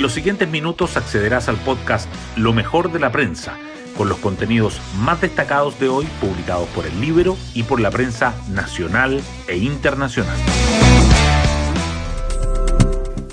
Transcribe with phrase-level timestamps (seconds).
[0.00, 3.58] En los siguientes minutos accederás al podcast Lo mejor de la prensa,
[3.98, 8.32] con los contenidos más destacados de hoy publicados por el Libro y por la prensa
[8.48, 10.38] nacional e internacional.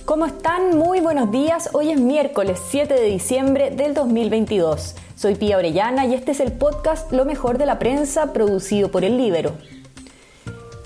[0.03, 0.77] ¿Cómo están?
[0.77, 1.69] Muy buenos días.
[1.71, 4.95] Hoy es miércoles 7 de diciembre del 2022.
[5.15, 9.05] Soy Pía Orellana y este es el podcast Lo mejor de la prensa producido por
[9.05, 9.53] el Libro.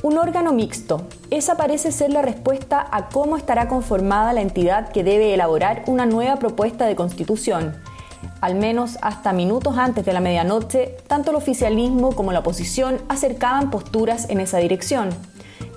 [0.04, 1.04] Un órgano mixto.
[1.30, 6.08] Esa parece ser la respuesta a cómo estará conformada la entidad que debe elaborar una
[6.08, 7.76] nueva propuesta de constitución.
[8.42, 13.70] Al menos hasta minutos antes de la medianoche, tanto el oficialismo como la oposición acercaban
[13.70, 15.10] posturas en esa dirección.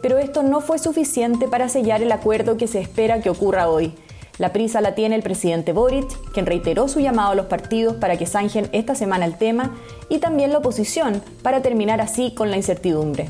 [0.00, 3.94] Pero esto no fue suficiente para sellar el acuerdo que se espera que ocurra hoy.
[4.38, 8.16] La prisa la tiene el presidente Boric, quien reiteró su llamado a los partidos para
[8.16, 9.76] que zanjen esta semana el tema,
[10.08, 13.28] y también la oposición, para terminar así con la incertidumbre.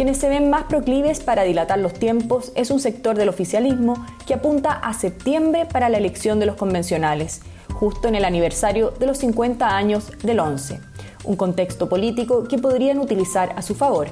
[0.00, 4.32] Quienes se ven más proclives para dilatar los tiempos es un sector del oficialismo que
[4.32, 7.42] apunta a septiembre para la elección de los convencionales,
[7.74, 10.80] justo en el aniversario de los 50 años del 11,
[11.24, 14.08] un contexto político que podrían utilizar a su favor,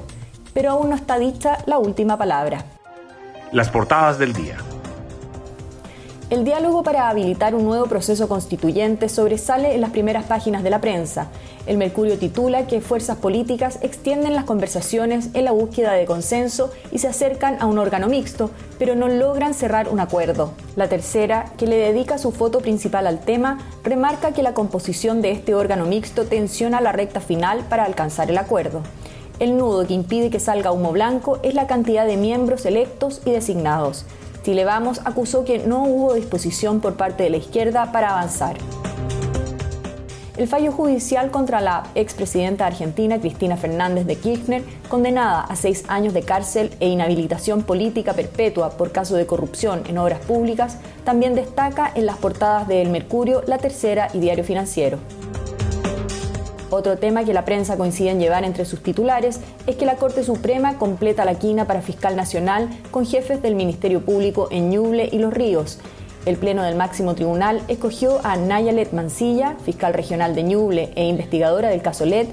[0.53, 2.65] pero aún no está dicha la última palabra.
[3.51, 4.57] Las portadas del día.
[6.29, 10.79] El diálogo para habilitar un nuevo proceso constituyente sobresale en las primeras páginas de la
[10.79, 11.29] prensa.
[11.65, 16.99] El Mercurio titula que fuerzas políticas extienden las conversaciones en la búsqueda de consenso y
[16.99, 20.51] se acercan a un órgano mixto, pero no logran cerrar un acuerdo.
[20.75, 25.31] La tercera, que le dedica su foto principal al tema, remarca que la composición de
[25.31, 28.83] este órgano mixto tensiona la recta final para alcanzar el acuerdo.
[29.39, 33.31] El nudo que impide que salga humo blanco es la cantidad de miembros electos y
[33.31, 34.05] designados.
[34.43, 38.57] Chile Vamos acusó que no hubo disposición por parte de la izquierda para avanzar.
[40.39, 46.13] El fallo judicial contra la expresidenta argentina Cristina Fernández de Kirchner, condenada a seis años
[46.13, 51.91] de cárcel e inhabilitación política perpetua por caso de corrupción en obras públicas, también destaca
[51.93, 54.97] en las portadas de El Mercurio, La Tercera y Diario Financiero.
[56.71, 60.23] Otro tema que la prensa coincide en llevar entre sus titulares es que la Corte
[60.23, 65.17] Suprema completa la quina para fiscal nacional con jefes del Ministerio Público en Ñuble y
[65.17, 65.79] Los Ríos.
[66.27, 71.69] El Pleno del Máximo Tribunal escogió a Nayalet Mancilla, fiscal regional de Ñuble e investigadora
[71.69, 72.27] del caso LED,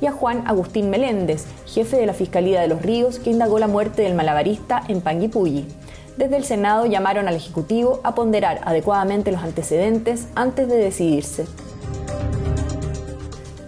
[0.00, 3.68] y a Juan Agustín Meléndez, jefe de la Fiscalía de Los Ríos, que indagó la
[3.68, 5.66] muerte del malabarista en Panguipulli.
[6.16, 11.46] Desde el Senado llamaron al Ejecutivo a ponderar adecuadamente los antecedentes antes de decidirse.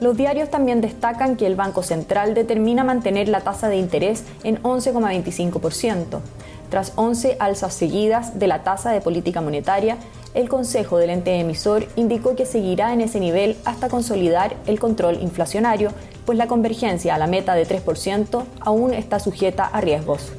[0.05, 4.63] Los diarios también destacan que el Banco Central determina mantener la tasa de interés en
[4.63, 6.21] 11,25%.
[6.69, 9.97] Tras 11 alzas seguidas de la tasa de política monetaria,
[10.35, 15.23] el Consejo del ente emisor indicó que seguirá en ese nivel hasta consolidar el control
[15.23, 15.91] inflacionario,
[16.27, 20.33] pues la convergencia a la meta de 3% aún está sujeta a riesgos.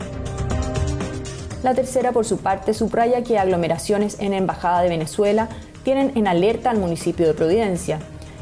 [1.63, 5.49] La tercera, por su parte, subraya que aglomeraciones en Embajada de Venezuela
[5.81, 7.99] tienen en alerta al municipio de Providencia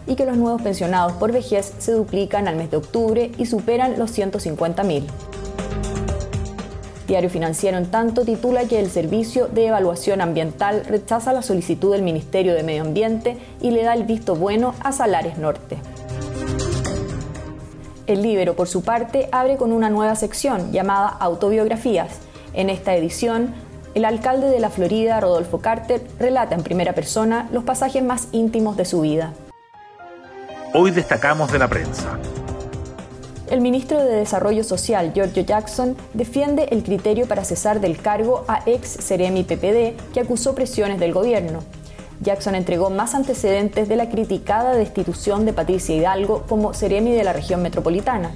[0.07, 3.97] y que los nuevos pensionados por vejez se duplican al mes de octubre y superan
[3.97, 5.03] los 150.000.
[7.07, 12.01] Diario Financiero, en tanto, titula que el Servicio de Evaluación Ambiental rechaza la solicitud del
[12.01, 15.77] Ministerio de Medio Ambiente y le da el visto bueno a Salares Norte.
[18.07, 22.19] El Libero, por su parte, abre con una nueva sección llamada Autobiografías.
[22.53, 23.53] En esta edición,
[23.95, 28.77] el alcalde de la Florida, Rodolfo Carter, relata en primera persona los pasajes más íntimos
[28.77, 29.33] de su vida.
[30.75, 32.17] Hoy destacamos de la prensa.
[33.51, 38.63] El ministro de Desarrollo Social, Giorgio Jackson, defiende el criterio para cesar del cargo a
[38.65, 41.59] ex Ceremi PPD que acusó presiones del gobierno.
[42.21, 47.33] Jackson entregó más antecedentes de la criticada destitución de Patricia Hidalgo como Ceremi de la
[47.33, 48.31] región metropolitana.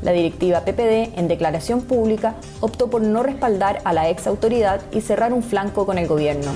[0.00, 5.02] La directiva PPD, en declaración pública, optó por no respaldar a la ex autoridad y
[5.02, 6.52] cerrar un flanco con el gobierno.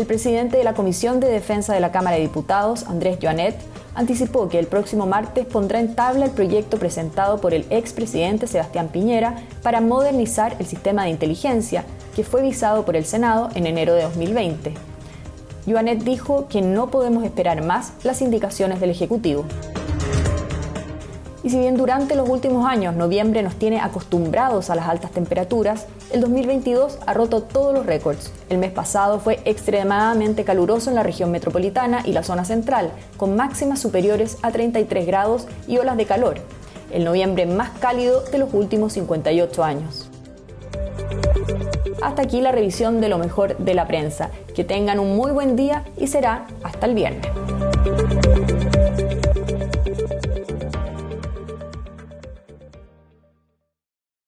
[0.00, 3.54] El presidente de la Comisión de Defensa de la Cámara de Diputados, Andrés Joanet,
[3.94, 8.88] anticipó que el próximo martes pondrá en tabla el proyecto presentado por el expresidente Sebastián
[8.88, 11.84] Piñera para modernizar el sistema de inteligencia
[12.16, 14.72] que fue visado por el Senado en enero de 2020.
[15.66, 19.44] Joanet dijo que no podemos esperar más las indicaciones del Ejecutivo.
[21.42, 25.86] Y si bien durante los últimos años noviembre nos tiene acostumbrados a las altas temperaturas,
[26.12, 28.30] el 2022 ha roto todos los récords.
[28.50, 33.36] El mes pasado fue extremadamente caluroso en la región metropolitana y la zona central, con
[33.36, 36.34] máximas superiores a 33 grados y olas de calor.
[36.90, 40.10] El noviembre más cálido de los últimos 58 años.
[42.02, 44.30] Hasta aquí la revisión de lo mejor de la prensa.
[44.54, 47.26] Que tengan un muy buen día y será hasta el viernes.